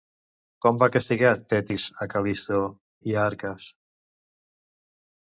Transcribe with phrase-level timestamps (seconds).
[0.65, 2.63] Com va castigar Tetis a Cal·listo
[3.11, 3.69] i Arcas?